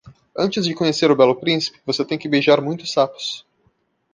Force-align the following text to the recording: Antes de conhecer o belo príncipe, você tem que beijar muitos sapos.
Antes 0.35 0.65
de 0.65 0.73
conhecer 0.79 1.09
o 1.11 1.15
belo 1.19 1.35
príncipe, 1.43 1.79
você 1.85 2.03
tem 2.03 2.17
que 2.17 2.27
beijar 2.33 2.59
muitos 2.59 2.91
sapos. 2.91 3.45